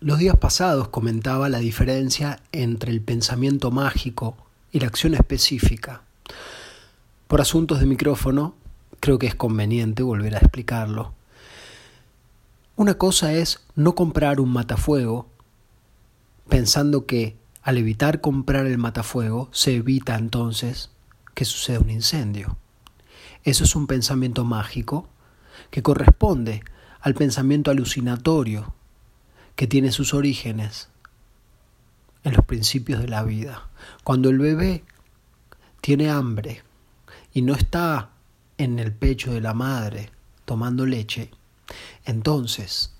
[0.00, 4.36] Los días pasados comentaba la diferencia entre el pensamiento mágico
[4.70, 6.02] y la acción específica.
[7.26, 8.54] Por asuntos de micrófono,
[9.00, 11.14] creo que es conveniente volver a explicarlo.
[12.76, 15.26] Una cosa es no comprar un matafuego
[16.48, 20.92] pensando que al evitar comprar el matafuego se evita entonces
[21.34, 22.56] que suceda un incendio.
[23.42, 25.08] Eso es un pensamiento mágico
[25.72, 26.62] que corresponde
[27.00, 28.77] al pensamiento alucinatorio
[29.58, 30.88] que tiene sus orígenes
[32.22, 33.68] en los principios de la vida.
[34.04, 34.84] Cuando el bebé
[35.80, 36.62] tiene hambre
[37.34, 38.10] y no está
[38.56, 40.12] en el pecho de la madre
[40.44, 41.32] tomando leche,
[42.04, 42.94] entonces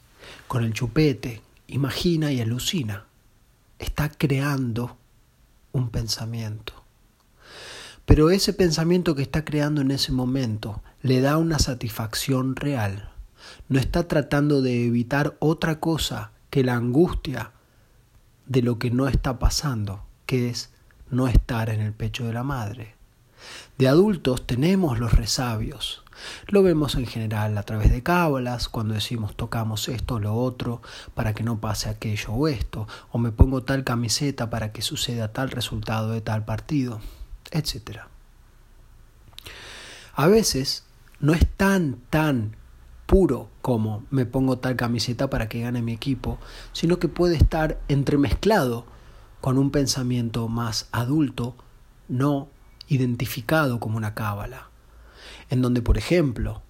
[0.48, 3.04] con el chupete imagina y alucina,
[3.78, 4.96] está creando
[5.70, 6.72] un pensamiento.
[8.04, 13.12] Pero ese pensamiento que está creando en ese momento le da una satisfacción real.
[13.68, 17.52] No está tratando de evitar otra cosa que la angustia
[18.46, 20.70] de lo que no está pasando, que es
[21.10, 22.94] no estar en el pecho de la madre.
[23.76, 26.02] De adultos tenemos los resabios.
[26.48, 30.82] Lo vemos en general a través de cábalas, cuando decimos tocamos esto o lo otro
[31.14, 35.32] para que no pase aquello o esto, o me pongo tal camiseta para que suceda
[35.32, 37.00] tal resultado de tal partido,
[37.52, 38.00] etc.
[40.14, 40.84] A veces
[41.20, 42.56] no es tan, tan
[43.08, 46.38] puro como me pongo tal camiseta para que gane mi equipo,
[46.74, 48.84] sino que puede estar entremezclado
[49.40, 51.56] con un pensamiento más adulto,
[52.08, 52.50] no
[52.86, 54.68] identificado como una cábala,
[55.48, 56.60] en donde, por ejemplo,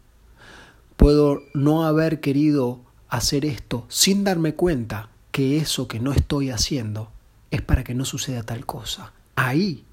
[0.97, 7.11] puedo no haber querido hacer esto sin darme cuenta que eso que no estoy haciendo
[7.51, 9.13] es para que no suceda tal cosa.
[9.35, 9.85] Ahí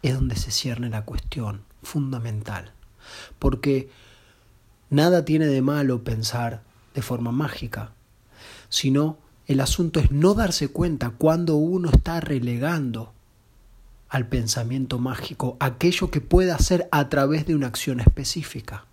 [0.00, 2.72] es donde se cierne la cuestión fundamental,
[3.38, 3.90] porque
[4.94, 6.62] Nada tiene de malo pensar
[6.94, 7.94] de forma mágica,
[8.68, 13.12] sino el asunto es no darse cuenta cuando uno está relegando
[14.08, 18.84] al pensamiento mágico aquello que puede hacer a través de una acción específica.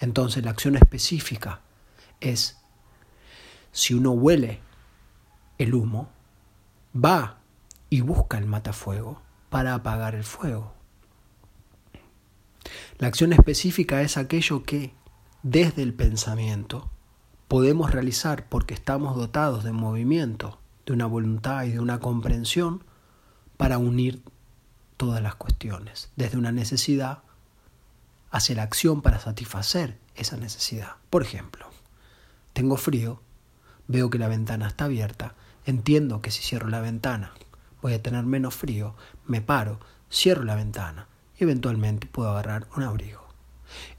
[0.00, 1.60] Entonces la acción específica
[2.18, 2.56] es,
[3.70, 4.58] si uno huele
[5.58, 6.10] el humo,
[6.96, 7.38] va
[7.90, 10.74] y busca el matafuego para apagar el fuego.
[12.98, 14.95] La acción específica es aquello que,
[15.48, 16.90] desde el pensamiento,
[17.46, 22.82] podemos realizar porque estamos dotados de movimiento, de una voluntad y de una comprensión
[23.56, 24.24] para unir
[24.96, 27.20] todas las cuestiones, desde una necesidad
[28.32, 30.96] hacia la acción para satisfacer esa necesidad.
[31.10, 31.70] Por ejemplo,
[32.52, 33.22] tengo frío,
[33.86, 37.30] veo que la ventana está abierta, entiendo que si cierro la ventana
[37.82, 38.96] voy a tener menos frío,
[39.26, 39.78] me paro,
[40.10, 41.06] cierro la ventana,
[41.38, 43.24] eventualmente puedo agarrar un abrigo.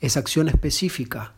[0.01, 1.33] Esa acción específica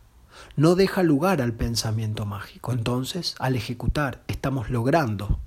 [0.56, 2.72] no deja lugar al pensamiento mágico.
[2.72, 5.40] Entonces, al ejecutar, estamos logrando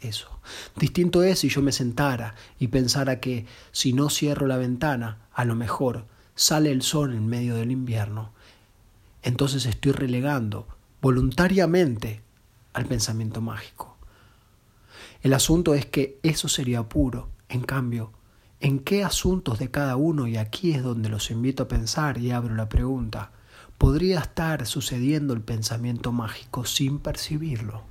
[0.00, 0.40] eso.
[0.76, 5.44] Distinto es si yo me sentara y pensara que si no cierro la ventana, a
[5.44, 8.32] lo mejor sale el sol en medio del invierno.
[9.22, 10.66] Entonces estoy relegando
[11.02, 12.22] voluntariamente
[12.72, 13.96] al pensamiento mágico.
[15.22, 17.28] El asunto es que eso sería puro.
[17.48, 18.12] En cambio,
[18.60, 22.30] en qué asuntos de cada uno, y aquí es donde los invito a pensar y
[22.30, 23.32] abro la pregunta,
[23.80, 27.82] podría estar sucediendo el pensamiento mágico sin percibirlo.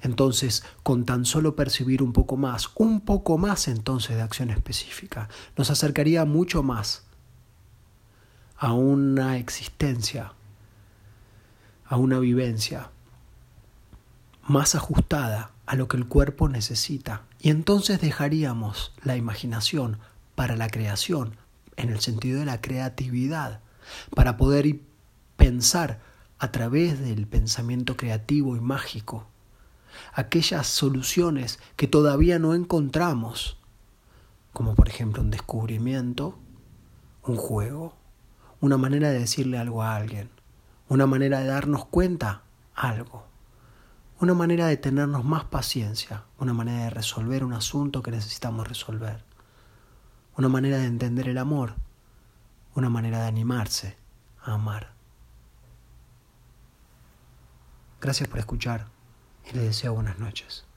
[0.00, 5.28] Entonces, con tan solo percibir un poco más, un poco más entonces de acción específica,
[5.58, 7.04] nos acercaría mucho más
[8.56, 10.32] a una existencia,
[11.84, 12.90] a una vivencia
[14.44, 17.24] más ajustada a lo que el cuerpo necesita.
[17.38, 19.98] Y entonces dejaríamos la imaginación
[20.34, 21.36] para la creación,
[21.76, 23.60] en el sentido de la creatividad,
[24.14, 24.80] para poder
[25.36, 26.00] pensar
[26.38, 29.26] a través del pensamiento creativo y mágico.
[30.12, 33.58] Aquellas soluciones que todavía no encontramos,
[34.52, 36.38] como por ejemplo un descubrimiento,
[37.24, 37.94] un juego,
[38.60, 40.30] una manera de decirle algo a alguien,
[40.88, 42.42] una manera de darnos cuenta
[42.74, 43.28] algo
[44.20, 49.22] una manera de tenernos más paciencia, una manera de resolver un asunto que necesitamos resolver,
[50.36, 51.74] una manera de entender el amor,
[52.74, 53.96] una manera de animarse
[54.42, 54.92] a amar.
[58.00, 58.86] Gracias por escuchar
[59.50, 60.67] y les deseo buenas noches.